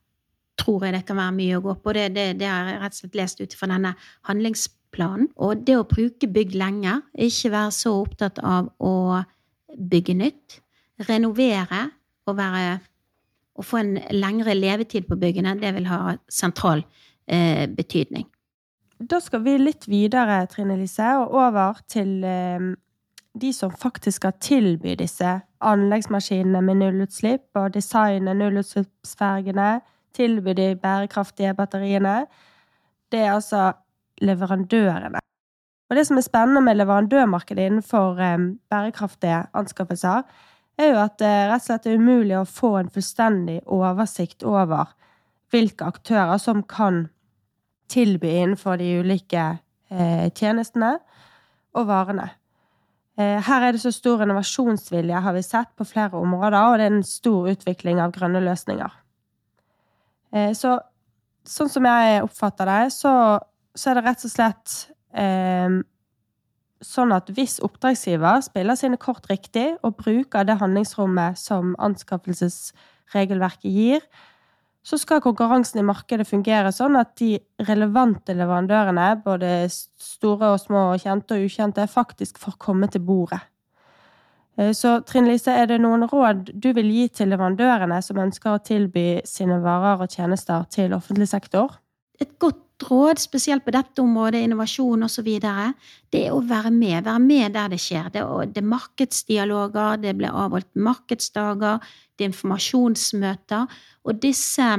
tror 0.61 0.87
jeg 0.87 0.97
det 0.97 1.05
kan 1.09 1.19
være 1.19 1.37
mye 1.37 1.59
å 1.59 1.65
gå 1.65 1.77
på. 1.83 1.95
Det, 1.97 2.09
det, 2.15 2.27
det 2.41 2.49
har 2.51 2.71
jeg 2.71 2.81
rett 2.83 2.97
og 2.97 3.03
slett 3.03 3.21
lest 3.21 3.43
ut 3.43 3.57
fra 3.59 3.71
denne 3.71 3.95
handlingsplanen. 4.29 5.31
Og 5.43 5.65
det 5.67 5.79
å 5.79 5.87
bruke 5.89 6.31
bygg 6.31 6.55
lenger, 6.59 7.03
ikke 7.15 7.53
være 7.55 7.75
så 7.75 7.95
opptatt 8.05 8.41
av 8.43 8.71
å 8.79 9.23
bygge 9.75 10.17
nytt, 10.19 10.61
renovere 11.09 11.89
og 12.29 12.39
være 12.39 12.79
å 13.55 13.63
få 13.63 13.81
en 13.81 13.97
lengre 14.15 14.55
levetid 14.57 15.07
på 15.09 15.19
byggene, 15.19 15.57
det 15.61 15.75
vil 15.77 15.87
ha 15.91 16.17
sentral 16.31 16.83
eh, 17.27 17.67
betydning. 17.71 18.27
Da 18.99 19.19
skal 19.23 19.43
vi 19.45 19.57
litt 19.59 19.89
videre, 19.91 20.45
Trine 20.51 20.77
Lise, 20.79 21.07
og 21.21 21.35
over 21.39 21.81
til 21.91 22.23
eh, 22.27 22.73
de 23.41 23.53
som 23.53 23.73
faktisk 23.73 24.17
skal 24.21 24.37
tilby 24.41 24.95
disse 24.99 25.41
anleggsmaskinene 25.65 26.61
med 26.63 26.79
nullutslipp, 26.83 27.49
og 27.59 27.75
designe 27.75 28.35
nullutslippsfergene, 28.35 29.81
tilby 30.15 30.55
de 30.55 30.69
bærekraftige 30.79 31.55
batteriene, 31.55 32.27
det 33.13 33.21
er 33.21 33.33
altså 33.35 33.73
leverandørene. 34.23 35.21
Og 35.91 35.97
det 35.99 36.07
som 36.07 36.19
er 36.19 36.27
spennende 36.27 36.63
med 36.65 36.79
leverandørmarkedet 36.79 37.67
innenfor 37.69 38.21
eh, 38.23 38.39
bærekraftige 38.71 39.45
anskaffelser, 39.55 40.23
er 40.79 40.91
jo 40.91 41.01
at 41.03 41.19
det 41.19 41.33
rett 41.51 41.63
og 41.63 41.67
slett 41.67 41.87
er 41.87 41.99
umulig 41.99 42.39
å 42.39 42.47
få 42.49 42.73
en 42.79 42.91
fullstendig 42.91 43.61
oversikt 43.71 44.43
over 44.43 44.95
hvilke 45.55 45.87
aktører 45.87 46.39
som 46.43 46.65
kan 46.67 47.05
tilby 47.91 48.33
innenfor 48.41 48.81
de 48.81 48.89
ulike 49.05 49.45
eh, 49.91 50.31
tjenestene 50.35 50.97
og 51.75 51.87
varene. 51.91 52.31
Eh, 53.15 53.39
her 53.47 53.63
er 53.63 53.77
det 53.77 53.83
så 53.85 53.93
stor 53.95 54.25
innovasjonsvilje, 54.25 55.21
har 55.23 55.37
vi 55.37 55.43
sett, 55.47 55.71
på 55.79 55.87
flere 55.87 56.19
områder, 56.19 56.59
og 56.59 56.79
det 56.79 56.89
er 56.89 56.97
en 56.97 57.07
stor 57.07 57.49
utvikling 57.53 58.01
av 58.03 58.15
grønne 58.17 58.43
løsninger. 58.43 58.97
Eh, 60.35 60.51
så 60.59 60.81
sånn 61.47 61.71
som 61.71 61.87
jeg 61.87 62.23
oppfatter 62.25 62.71
det, 62.71 62.93
så, 62.97 63.13
så 63.77 63.91
er 63.91 64.01
det 64.01 64.07
rett 64.09 64.27
og 64.27 64.33
slett 64.33 64.77
eh, 65.15 65.79
sånn 66.85 67.15
at 67.15 67.31
hvis 67.37 67.61
oppdragsgiver 67.65 68.43
spiller 68.45 68.79
sine 68.79 68.99
kort 69.01 69.29
riktig 69.31 69.75
og 69.87 69.99
bruker 70.01 70.47
det 70.49 70.59
handlingsrommet 70.61 71.39
som 71.39 71.77
anskaffelsesregelverket 71.85 73.71
gir, 73.71 74.09
så 74.85 74.99
skal 75.01 75.23
konkurransen 75.25 75.81
i 75.81 75.87
markedet 75.87 76.27
fungere 76.29 76.73
sånn 76.75 76.99
at 77.01 77.15
de 77.17 77.39
relevante 77.65 78.35
leverandørene, 78.37 79.07
både 79.25 79.53
store 79.71 80.53
og 80.55 80.61
små, 80.61 80.85
kjente 81.01 81.39
og 81.39 81.47
ukjente, 81.47 81.87
faktisk 81.89 82.41
får 82.43 82.59
komme 82.61 82.91
til 82.93 83.05
bordet. 83.07 83.41
Eh, 84.59 84.75
så 84.77 84.99
Trine 85.09 85.33
Lise, 85.33 85.55
er 85.57 85.71
det 85.71 85.81
noen 85.83 86.05
råd 86.11 86.53
du 86.53 86.71
vil 86.77 86.93
gi 86.93 87.09
til 87.21 87.33
leverandørene 87.33 88.03
som 88.05 88.21
ønsker 88.27 88.55
å 88.55 88.63
tilby 88.65 89.25
sine 89.29 89.59
varer 89.65 90.05
og 90.05 90.13
tjenester 90.13 90.69
til 90.71 90.95
offentlig 90.97 91.31
sektor? 91.33 91.79
Et 92.21 92.37
godt 92.39 92.61
råd, 92.83 93.19
spesielt 93.19 93.65
på 93.65 93.73
dette 93.75 94.03
området, 94.03 94.43
innovasjon 94.45 95.07
osv., 95.07 95.29
det 96.13 96.21
er 96.21 96.33
å 96.35 96.41
være 96.45 96.71
med. 96.75 97.05
Være 97.05 97.23
med 97.23 97.53
der 97.55 97.69
det 97.73 97.81
skjer. 97.83 98.11
Det 98.13 98.23
er, 98.23 98.49
det 98.51 98.63
er 98.63 98.73
markedsdialoger, 98.73 100.01
det 100.03 100.15
blir 100.19 100.35
avholdt 100.35 100.73
markedsdager, 100.75 101.79
det 102.17 102.27
er 102.27 102.33
informasjonsmøter. 102.33 103.79
Og 104.05 104.19
disse, 104.23 104.71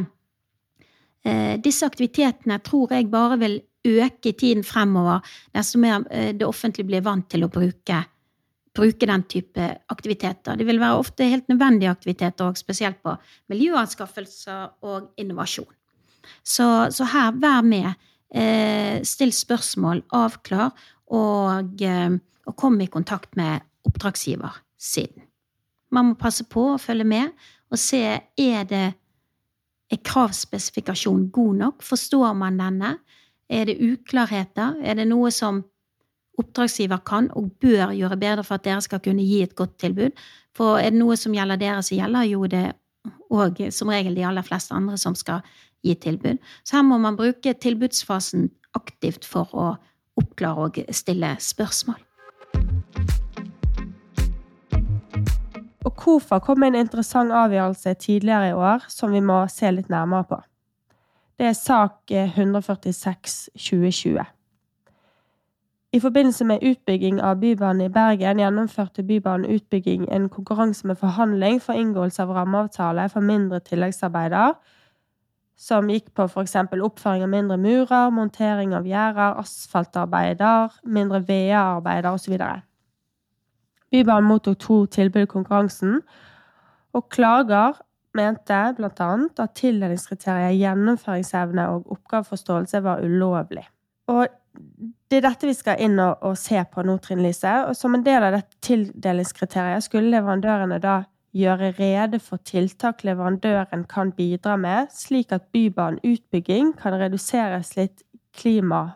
eh, 1.26 1.56
disse 1.62 1.86
aktivitetene 1.86 2.60
tror 2.64 2.94
jeg 2.94 3.12
bare 3.12 3.40
vil 3.40 3.62
øke 3.86 4.30
i 4.30 4.38
tiden 4.38 4.64
fremover, 4.64 5.22
desto 5.54 5.80
mer 5.80 6.06
eh, 6.12 6.34
det 6.34 6.48
offentlige 6.48 6.88
blir 6.88 7.06
vant 7.06 7.30
til 7.30 7.46
å 7.46 7.52
bruke, 7.54 8.02
bruke 8.76 9.08
den 9.08 9.24
type 9.30 9.72
aktiviteter. 9.94 10.58
Det 10.58 10.68
vil 10.68 10.82
være 10.82 11.00
ofte 11.00 11.30
helt 11.30 11.48
nødvendige 11.52 11.94
aktiviteter, 11.94 12.50
òg, 12.50 12.60
spesielt 12.60 13.02
på 13.04 13.16
miljøanskaffelser 13.54 14.86
og 14.86 15.12
innovasjon. 15.22 15.72
Så, 16.44 16.68
så 16.96 17.08
her, 17.12 17.36
vær 17.42 17.66
med. 17.66 17.94
Eh, 18.36 19.02
still 19.08 19.32
spørsmål, 19.34 20.04
avklar, 20.14 20.74
og, 21.08 21.82
eh, 21.82 22.18
og 22.46 22.56
kom 22.58 22.82
i 22.82 22.90
kontakt 22.92 23.36
med 23.38 23.64
oppdragsgiver 23.86 24.62
sin. 24.78 25.14
Man 25.92 26.12
må 26.12 26.20
passe 26.20 26.44
på 26.44 26.74
å 26.74 26.82
følge 26.82 27.06
med 27.08 27.32
og 27.72 27.80
se 27.80 28.02
er 28.38 28.68
det 28.70 28.86
er 29.92 30.02
kravspesifikasjonen 30.04 31.30
god 31.32 31.56
nok. 31.62 31.84
Forstår 31.86 32.34
man 32.38 32.58
denne? 32.60 32.98
Er 33.50 33.66
det 33.70 33.78
uklarheter? 33.80 34.80
Er 34.82 34.98
det 34.98 35.08
noe 35.08 35.32
som 35.32 35.62
oppdragsgiver 36.42 37.04
kan 37.06 37.30
og 37.38 37.52
bør 37.62 37.94
gjøre 37.96 38.18
bedre 38.20 38.44
for 38.44 38.58
at 38.58 38.66
dere 38.66 38.82
skal 38.84 39.00
kunne 39.06 39.24
gi 39.24 39.44
et 39.46 39.56
godt 39.56 39.78
tilbud? 39.80 40.18
For 40.56 40.80
er 40.82 40.90
det 40.90 41.00
noe 41.00 41.16
som 41.20 41.36
gjelder 41.36 41.62
dere, 41.62 41.84
så 41.86 41.96
gjelder 41.96 42.28
jo 42.32 42.50
det 42.50 42.66
og 43.30 43.60
som 43.74 43.90
regel 43.92 44.16
de 44.18 44.26
aller 44.26 44.46
fleste 44.46 44.74
andre 44.74 44.98
som 44.98 45.16
skal 45.18 45.46
gi 45.86 45.96
tilbud. 46.08 46.42
Så 46.66 46.80
her 46.80 46.88
må 46.88 46.98
man 47.02 47.18
bruke 47.18 47.54
tilbudsfasen 47.54 48.50
aktivt 48.76 49.26
for 49.26 49.54
å 49.54 49.70
oppklare 50.20 50.68
og 50.68 50.82
stille 50.96 51.36
spørsmål. 51.40 52.02
Og 55.86 56.04
hvorfor 56.04 56.40
kom 56.42 56.64
en 56.64 56.76
interessant 56.76 57.32
avgjørelse 57.32 57.94
tidligere 57.94 58.50
i 58.50 58.54
år 58.58 58.86
som 58.90 59.14
vi 59.14 59.22
må 59.22 59.46
se 59.52 59.72
litt 59.72 59.90
nærmere 59.90 60.26
på. 60.30 60.40
Det 61.38 61.50
er 61.52 61.54
sak 61.54 62.12
146 62.12 63.50
2020. 63.60 64.24
I 65.96 66.00
forbindelse 66.00 66.46
med 66.46 66.64
utbygging 66.64 67.22
av 67.24 67.38
Bybanen 67.40 67.86
i 67.86 67.92
Bergen 67.94 68.40
gjennomførte 68.40 69.04
Bybanen 69.04 69.52
utbygging 69.52 70.08
en 70.12 70.30
konkurranse 70.30 70.88
med 70.88 70.98
forhandling 71.00 71.62
for 71.64 71.78
inngåelse 71.80 72.24
av 72.24 72.34
rammeavtale 72.36 73.06
for 73.14 73.24
mindre 73.24 73.62
tilleggsarbeider 73.64 74.58
som 75.56 75.90
gikk 75.90 76.12
på 76.16 76.28
f.eks. 76.28 76.56
oppføring 76.84 77.24
av 77.24 77.32
mindre 77.32 77.58
murer, 77.58 78.12
montering 78.12 78.76
av 78.76 78.88
gjerder, 78.88 79.40
asfaltarbeider, 79.40 80.76
mindre 80.84 81.22
VA-arbeider 81.24 82.12
osv. 82.12 82.36
Bybanen 83.92 84.30
mottok 84.30 84.60
to 84.60 84.80
tilbud 84.92 85.24
i 85.24 85.32
konkurransen, 85.32 86.02
og 86.96 87.08
klager 87.12 87.80
mente 88.16 88.60
bl.a. 88.78 89.12
at 89.44 89.56
tildelingskriteriet 89.60 90.60
gjennomføringsevne 90.60 91.68
og 91.72 91.96
oppgaveforståelse 91.96 92.84
var 92.84 93.04
ulovlig. 93.04 93.66
Og 94.12 94.28
det 95.10 95.20
er 95.20 95.26
dette 95.26 95.48
vi 95.48 95.56
skal 95.56 95.82
inn 95.84 96.00
og, 96.00 96.22
og 96.24 96.38
se 96.40 96.62
på 96.72 96.84
nå, 96.86 96.98
Trine 97.04 97.26
Lise. 97.26 97.52
Og 97.70 97.76
som 97.78 97.96
en 97.96 98.06
del 98.06 98.24
av 98.24 98.38
dette 98.38 98.60
tildelingskriteriet 98.64 99.84
skulle 99.84 100.12
leverandørene 100.14 100.80
da 100.84 101.02
gjøre 101.36 101.72
rede 101.78 102.20
for 102.24 102.42
tiltak 102.48 103.04
leverandøren 103.04 103.84
kan 103.92 104.14
bidra 104.16 104.56
med, 104.60 104.92
slik 104.96 105.34
at 105.36 105.50
bybaneutbygging 105.56 106.74
kan 106.80 106.96
redusere 107.00 107.62
litt 107.76 108.06
klima- 108.36 108.96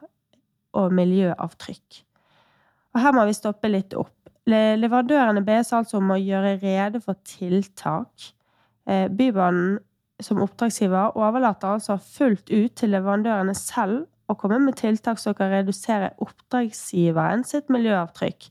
og 0.73 0.93
miljøavtrykk. 0.93 2.03
Og 2.93 3.01
her 3.03 3.13
må 3.15 3.25
vi 3.25 3.35
stoppe 3.37 3.69
litt 3.69 3.93
opp. 3.97 4.15
Leverandørene 4.49 5.43
bes 5.45 5.73
altså 5.75 5.99
om 5.99 6.13
å 6.13 6.17
gjøre 6.17 6.57
rede 6.61 7.01
for 7.03 7.17
tiltak. 7.27 8.31
Eh, 8.89 9.07
Bybanen 9.09 9.77
som 10.21 10.41
oppdragsgiver 10.43 11.17
overlater 11.17 11.75
altså 11.75 11.97
fullt 12.01 12.49
ut 12.49 12.75
til 12.75 12.93
leverandørene 12.95 13.55
selv 13.55 14.07
å 14.29 14.35
komme 14.37 14.59
med 14.61 14.77
tiltak 14.79 15.19
som 15.21 15.35
kan 15.37 15.51
redusere 15.53 16.11
oppdragsgiveren 16.21 17.45
sitt 17.47 17.69
miljøavtrykk. 17.73 18.49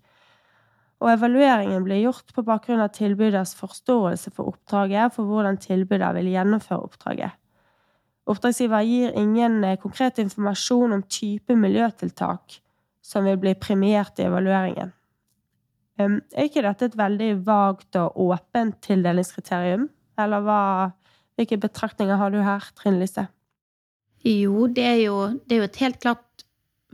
Og 0.99 1.12
evalueringen 1.12 1.85
blir 1.87 2.02
gjort 2.02 2.33
på 2.35 2.43
bakgrunn 2.47 2.83
av 2.83 2.90
tilbyders 2.97 3.55
forståelse 3.59 4.33
for 4.35 4.50
oppdraget, 4.50 5.14
for 5.14 5.31
hvordan 5.31 5.61
tilbyder 5.62 6.17
vil 6.17 6.33
gjennomføre 6.33 6.88
oppdraget. 6.88 7.37
Oppdragsgiver 8.28 8.85
gir 8.85 9.14
ingen 9.17 9.62
eh, 9.64 9.78
konkret 9.81 10.19
informasjon 10.21 10.99
om 10.99 11.05
type 11.09 11.55
miljøtiltak 11.57 12.59
som 13.05 13.25
vil 13.25 13.38
bli 13.40 13.55
premiert 13.57 14.19
i 14.21 14.26
evalueringen. 14.26 14.93
Er 15.99 16.45
ikke 16.47 16.62
dette 16.62 16.90
et 16.90 16.99
veldig 16.99 17.31
vagt 17.47 17.97
og 17.99 18.19
åpent 18.28 18.76
tildelingskriterium? 18.87 19.88
Eller 20.21 20.45
hva, 20.47 20.61
hvilke 21.38 21.59
betraktninger 21.59 22.21
har 22.21 22.31
du 22.35 22.38
her, 22.45 22.69
Trine 22.78 23.00
Lise? 23.00 23.26
Jo, 24.26 24.67
det 24.67 24.85
er 24.85 25.00
jo, 25.07 25.17
det 25.47 25.57
er 25.57 25.62
jo 25.62 25.69
et 25.71 25.81
helt 25.83 25.99
klart 26.02 26.23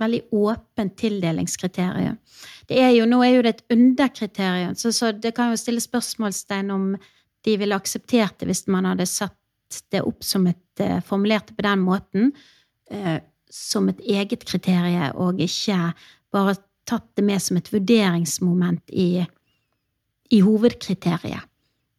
veldig 0.01 0.21
åpent 0.35 0.97
tildelingskriterium. 0.99 2.17
Det 2.69 2.81
er 2.81 2.91
jo, 2.97 3.07
nå 3.09 3.21
er 3.23 3.37
jo 3.37 3.45
det 3.45 3.55
et 3.55 3.77
underkriterium, 3.77 4.75
så, 4.79 4.93
så 4.95 5.13
det 5.13 5.35
kan 5.37 5.53
jo 5.53 5.61
stille 5.61 5.83
spørsmålstegn 5.83 6.73
om 6.75 6.89
de 7.45 7.57
ville 7.61 7.77
akseptert 7.77 8.41
det 8.41 8.49
hvis 8.51 8.65
man 8.73 8.89
hadde 8.89 9.07
satt 9.09 9.37
det 9.93 10.03
opp 10.07 10.25
som 10.25 10.47
et 10.51 10.83
uh, 10.83 11.01
Formulert 11.05 11.53
på 11.55 11.65
den 11.67 11.83
måten, 11.85 12.33
uh, 12.93 13.19
som 13.51 13.89
et 13.91 14.01
eget 14.01 14.45
kriterium, 14.49 15.15
og 15.21 15.41
ikke 15.43 15.93
bare 16.35 16.57
tatt 16.89 17.07
det 17.17 17.25
med 17.25 17.43
som 17.43 17.59
et 17.59 17.71
vurderingsmoment 17.73 18.91
i, 18.91 19.25
i 20.31 20.41
hovedkriteriet. 20.45 21.47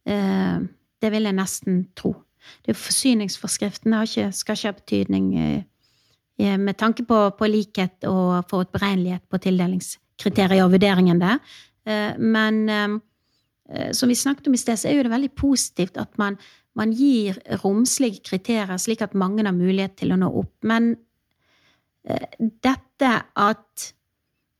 Uh, 0.06 0.66
det 1.02 1.12
vil 1.12 1.28
jeg 1.28 1.36
nesten 1.36 1.80
tro. 1.98 2.14
Det 2.62 2.72
er 2.74 2.78
Forsyningsforskriften 2.78 3.94
ikke, 4.02 4.28
skal 4.32 4.58
ikke 4.58 4.70
ha 4.70 4.76
betydning 4.76 5.32
med 6.36 6.76
tanke 6.76 7.04
på, 7.08 7.18
på 7.38 7.48
likhet 7.48 8.04
og 8.04 8.44
forutberegnelighet 8.50 9.22
på 9.32 9.38
tildelingskriterier 9.40 10.66
og 10.66 10.74
vurderingen 10.74 11.22
der. 11.22 11.38
Men 12.20 13.00
som 13.96 14.12
vi 14.12 14.18
snakket 14.20 14.50
om 14.50 14.56
i 14.58 14.60
sted, 14.60 14.76
så 14.76 14.90
er 14.90 14.98
jo 14.98 15.06
det 15.06 15.14
veldig 15.14 15.30
positivt 15.38 15.96
at 15.96 16.12
man 16.20 16.36
man 16.76 16.92
gir 16.92 17.38
romslige 17.62 18.20
kriterier 18.24 18.78
slik 18.80 19.02
at 19.04 19.16
mange 19.16 19.44
har 19.44 19.56
mulighet 19.56 19.96
til 20.00 20.12
å 20.12 20.20
nå 20.20 20.28
opp. 20.42 20.52
Men 20.68 20.92
eh, 22.04 22.28
dette 22.38 23.12
at 23.32 23.86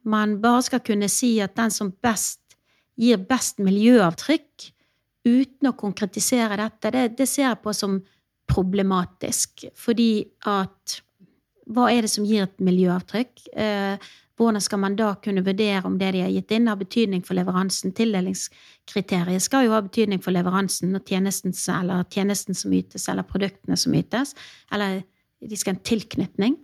man 0.06 0.38
bare 0.40 0.64
skal 0.64 0.84
kunne 0.86 1.10
si 1.12 1.36
at 1.44 1.56
den 1.58 1.72
som 1.74 1.92
best 2.02 2.56
gir 2.96 3.20
best 3.28 3.60
miljøavtrykk, 3.60 4.70
uten 5.26 5.68
å 5.68 5.74
konkretisere 5.76 6.56
dette, 6.56 6.92
det, 6.94 7.08
det 7.18 7.26
ser 7.28 7.50
jeg 7.50 7.60
på 7.64 7.74
som 7.76 7.98
problematisk. 8.48 9.66
Fordi 9.76 10.22
at 10.48 11.00
hva 11.66 11.88
er 11.90 12.06
det 12.06 12.12
som 12.12 12.26
gir 12.26 12.46
et 12.46 12.62
miljøavtrykk? 12.62 13.42
Eh, 13.58 14.06
hvordan 14.36 14.62
skal 14.62 14.80
man 14.82 14.96
da 14.98 15.14
kunne 15.22 15.44
vurdere 15.44 15.82
om 15.88 15.96
det 15.98 16.12
de 16.14 16.22
har 16.22 16.32
gitt 16.34 16.52
inn, 16.52 16.68
har 16.68 16.78
betydning 16.78 17.24
for 17.26 17.38
leveransen? 17.38 17.94
Tildelingskriteriet 17.96 19.42
skal 19.42 19.66
jo 19.66 19.72
ha 19.74 19.80
betydning 19.82 20.20
for 20.22 20.36
leveransen 20.36 20.94
og 20.94 21.08
tjenesten, 21.08 21.54
eller 21.74 22.04
tjenesten 22.12 22.58
som 22.58 22.74
ytes, 22.76 23.08
eller 23.10 23.26
produktene 23.26 23.78
som 23.80 23.96
ytes. 23.96 24.36
Eller 24.72 25.00
de 25.40 25.58
skal 25.58 25.74
ha 25.74 25.78
en 25.78 25.88
tilknytning. 25.88 26.58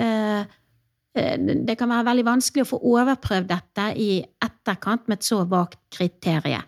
Eh, 0.00 0.40
eh, 0.40 1.36
det 1.38 1.76
kan 1.78 1.92
være 1.92 2.08
veldig 2.10 2.26
vanskelig 2.32 2.66
å 2.66 2.72
få 2.72 2.82
overprøvd 2.94 3.50
dette 3.52 3.86
i 4.00 4.10
etterkant 4.42 5.06
med 5.06 5.20
et 5.20 5.28
så 5.30 5.44
vagt 5.44 5.82
kriterium. 5.94 6.66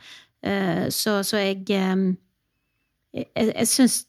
Så, 0.91 1.21
så 1.23 1.39
jeg 1.39 1.69
Jeg, 3.13 3.27
jeg 3.37 3.67
syns 3.69 4.07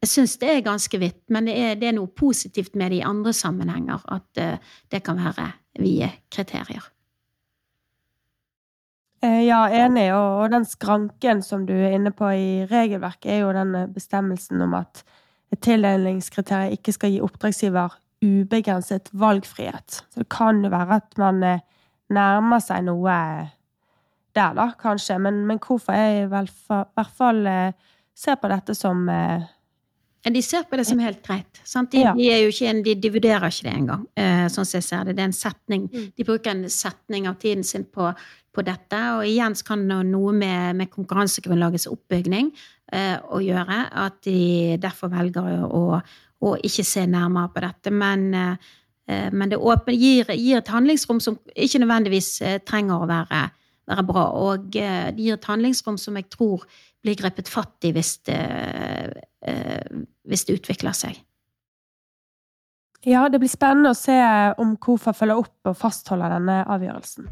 jeg 0.00 0.08
syns 0.08 0.38
det 0.40 0.48
er 0.48 0.62
ganske 0.64 1.00
vidt, 1.00 1.20
men 1.28 1.48
det 1.48 1.54
er, 1.60 1.74
det 1.76 1.90
er, 1.90 1.96
noe 1.98 2.08
positivt 2.16 2.76
med 2.78 2.92
det 2.92 3.02
i 3.02 3.06
andre 3.06 3.34
sammenhenger. 3.36 4.00
At 4.08 4.40
uh, 4.40 4.72
det 4.92 5.02
kan 5.04 5.20
være 5.20 5.50
vide 5.80 6.08
kriterier. 6.32 6.86
Eh, 9.20 9.42
ja, 9.44 9.66
enig. 9.68 10.06
Og, 10.16 10.44
og 10.44 10.54
den 10.54 10.64
skranken 10.64 11.44
som 11.44 11.66
du 11.68 11.74
er 11.76 11.98
inne 11.98 12.14
på 12.16 12.30
i 12.32 12.64
regelverket, 12.70 13.28
er 13.34 13.42
jo 13.42 13.52
den 13.52 13.76
bestemmelsen 13.92 14.64
om 14.64 14.78
at 14.80 15.04
et 15.52 15.60
tildelingskriterium 15.66 16.78
ikke 16.78 16.96
skal 16.96 17.12
gi 17.12 17.20
oppdragsgiver 17.20 18.00
ubegrenset 18.24 19.12
valgfrihet. 19.12 20.00
Så 20.08 20.24
det 20.24 20.30
kan 20.32 20.64
jo 20.64 20.72
være 20.72 21.00
at 21.02 21.20
man 21.20 21.44
eh, 21.44 21.64
nærmer 22.08 22.64
seg 22.64 22.88
noe 22.88 23.20
der, 24.32 24.56
da, 24.56 24.70
kanskje. 24.80 25.20
Men, 25.20 25.44
men 25.44 25.60
hvorfor 25.60 25.92
jeg 25.92 26.24
i 26.24 26.28
hvert 26.32 27.16
fall 27.18 27.44
ser 28.16 28.36
på 28.40 28.48
dette 28.48 28.76
som 28.78 29.04
de 30.28 30.42
ser 30.44 30.66
på 30.68 30.76
det 30.76 30.84
som 30.84 30.98
helt 31.00 31.22
greit. 31.24 31.60
De, 31.64 32.00
ja. 32.02 32.12
de, 32.16 32.26
ikke, 32.50 32.66
en, 32.68 32.82
de, 32.84 33.10
vurderer 33.12 33.46
ikke 33.48 33.64
det 33.64 33.72
engang, 33.72 34.02
uh, 34.20 34.48
sånn 34.52 34.66
som 34.68 34.76
jeg 34.76 34.84
ser 34.84 35.06
det. 35.08 35.14
Det 35.16 35.24
er 35.24 35.30
en 35.30 35.36
setning. 35.36 35.86
Mm. 35.88 36.10
De 36.16 36.26
bruker 36.28 36.52
en 36.52 36.66
setning 36.72 37.28
av 37.30 37.38
tiden 37.40 37.64
sin 37.64 37.86
på, 37.88 38.10
på 38.52 38.64
dette. 38.66 39.00
Og 39.16 39.24
igjen 39.28 39.56
kan 39.66 39.86
det 39.88 40.02
noe 40.10 40.34
med, 40.36 40.76
med 40.76 40.92
konkurransegrunnlagets 40.92 41.88
oppbygning 41.88 42.50
eh, 42.92 43.16
å 43.16 43.40
gjøre. 43.40 43.78
At 44.04 44.20
de 44.26 44.76
derfor 44.82 45.12
velger 45.14 45.64
å, 45.64 46.02
å, 46.02 46.52
ikke 46.68 46.84
se 46.84 47.06
nærmere 47.08 47.54
på 47.54 47.64
dette. 47.64 47.94
Men, 47.94 48.28
eh, 48.36 49.30
men 49.32 49.54
det 49.54 49.56
åpne, 49.56 49.96
gir, 49.96 50.28
gir, 50.36 50.60
et 50.60 50.74
handlingsrom 50.74 51.22
som 51.24 51.40
ikke 51.54 51.80
nødvendigvis 51.80 52.34
trenger 52.68 53.00
å 53.00 53.08
være, 53.08 53.46
være 53.88 54.06
bra. 54.12 54.28
Og 54.44 54.68
det 54.76 55.16
gir 55.16 55.38
et 55.38 55.50
handlingsrom 55.50 55.96
som 55.98 56.20
jeg 56.20 56.28
tror 56.34 56.68
blir 57.04 57.16
grepet 57.16 57.48
fatt 57.48 57.88
i 57.88 57.92
hvis 57.96 58.18
det, 58.28 58.36
eh, 58.36 58.89
hvis 60.28 60.46
det 60.48 60.60
utvikler 60.60 60.96
seg. 60.96 61.18
Ja, 63.06 63.28
det 63.32 63.40
blir 63.40 63.48
spennende 63.48 63.94
å 63.94 63.96
se 63.96 64.16
om 64.60 64.74
KOFA 64.76 65.14
følger 65.16 65.40
opp 65.40 65.70
og 65.70 65.78
fastholder 65.80 66.34
denne 66.34 66.58
avgjørelsen. 66.68 67.30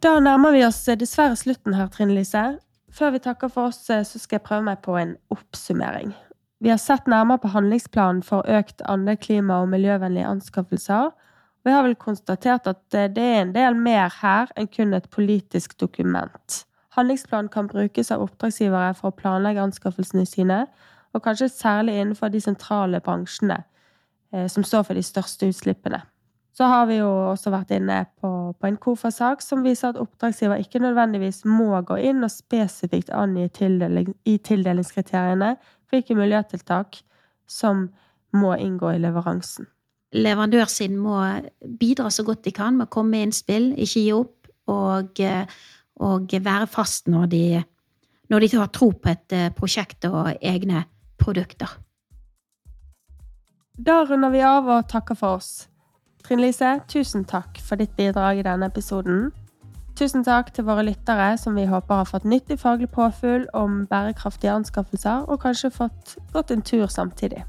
Da 0.00 0.14
nærmer 0.22 0.54
vi 0.54 0.64
oss 0.64 0.80
dessverre 0.88 1.36
slutten 1.36 1.76
her, 1.76 1.90
Trine 1.92 2.16
Lise. 2.16 2.46
Før 2.94 3.12
vi 3.12 3.20
takker 3.20 3.52
for 3.52 3.68
oss, 3.68 3.82
så 3.84 4.04
skal 4.06 4.38
jeg 4.38 4.46
prøve 4.46 4.64
meg 4.70 4.80
på 4.86 4.96
en 4.96 5.16
oppsummering. 5.34 6.14
Vi 6.64 6.72
har 6.72 6.80
sett 6.80 7.06
nærmere 7.10 7.42
på 7.42 7.52
handlingsplanen 7.52 8.24
for 8.26 8.46
økt 8.48 8.80
andel 8.88 9.18
klima- 9.20 9.60
og 9.62 9.68
miljøvennlige 9.74 10.26
anskaffelser, 10.26 11.12
vi 11.68 11.72
har 11.72 11.84
vel 11.84 11.98
konstatert 12.00 12.68
at 12.70 12.96
eh, 12.96 13.10
det 13.12 13.24
er 13.24 13.42
en 13.42 13.52
del 13.52 13.74
mer 13.76 14.12
her 14.22 14.48
enn 14.56 14.70
kun 14.72 14.96
et 14.96 15.08
politisk 15.12 15.74
dokument. 15.80 16.62
Handlingsplanen 16.96 17.50
kan 17.52 17.68
brukes 17.68 18.10
av 18.14 18.22
oppdragsgivere 18.24 18.94
for 18.96 19.10
å 19.10 19.16
planlegge 19.16 19.62
anskaffelsene 19.62 20.24
sine, 20.28 20.62
og 21.14 21.24
kanskje 21.24 21.50
særlig 21.52 21.98
innenfor 21.98 22.32
de 22.32 22.40
sentrale 22.40 23.00
bransjene 23.04 23.62
eh, 24.32 24.46
som 24.48 24.64
står 24.64 24.86
for 24.88 24.98
de 24.98 25.04
største 25.04 25.48
utslippene. 25.48 26.02
Så 26.56 26.66
har 26.66 26.88
vi 26.90 26.98
jo 26.98 27.08
også 27.30 27.52
vært 27.54 27.70
inne 27.76 28.00
på, 28.18 28.30
på 28.58 28.66
en 28.66 28.80
KOFA-sak 28.82 29.44
som 29.44 29.62
viser 29.62 29.92
at 29.92 30.00
oppdragsgiver 30.00 30.58
ikke 30.64 30.82
nødvendigvis 30.82 31.44
må 31.46 31.70
gå 31.86 32.00
inn 32.10 32.26
og 32.26 32.34
spesifikt 32.34 33.12
angi 33.14 33.46
tildeling, 33.54 34.10
i 34.26 34.38
tildelingskriteriene 34.42 35.54
hvilke 35.88 36.18
miljøtiltak 36.18 37.02
som 37.48 37.88
må 38.36 38.56
inngå 38.58 38.90
i 38.96 39.02
leveransen 39.04 39.68
leverandørsiden 40.16 40.98
må 41.00 41.20
bidra 41.80 42.10
så 42.12 42.24
godt 42.24 42.46
de 42.46 42.52
kan 42.56 42.76
med 42.78 42.88
å 42.88 42.92
komme 42.92 43.16
med 43.16 43.28
innspill, 43.28 43.72
ikke 43.76 44.04
gi 44.04 44.12
opp, 44.16 44.50
og, 44.68 45.20
og 45.98 46.32
være 46.32 46.66
fast 46.66 47.08
når 47.08 47.26
de, 47.26 47.42
når 48.30 48.40
de 48.44 48.48
har 48.56 48.70
tro 48.72 48.90
på 48.90 49.10
et 49.12 49.34
eh, 49.36 49.50
prosjekt 49.54 50.04
og 50.08 50.32
egne 50.42 50.84
produkter. 51.18 51.78
Da 53.78 54.02
runder 54.04 54.30
vi 54.34 54.40
av 54.42 54.66
og 54.66 54.88
takker 54.90 55.18
for 55.18 55.38
oss. 55.38 55.68
Trine 56.24 56.42
Lise, 56.42 56.80
tusen 56.90 57.24
takk 57.24 57.60
for 57.62 57.78
ditt 57.78 57.94
bidrag 57.96 58.40
i 58.40 58.46
denne 58.46 58.66
episoden. 58.66 59.28
Tusen 59.98 60.22
takk 60.26 60.52
til 60.54 60.66
våre 60.66 60.84
lyttere, 60.86 61.32
som 61.38 61.56
vi 61.58 61.66
håper 61.66 62.02
har 62.02 62.06
fått 62.06 62.26
nyttig 62.26 62.58
faglig 62.62 62.90
påfyll 62.94 63.48
om 63.54 63.84
bærekraftige 63.90 64.52
anskaffelser, 64.54 65.24
og 65.26 65.40
kanskje 65.42 65.72
fått 65.74 66.18
gått 66.32 66.50
en 66.54 66.62
tur 66.62 66.86
samtidig. 66.86 67.42